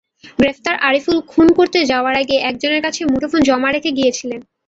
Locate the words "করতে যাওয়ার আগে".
1.57-2.35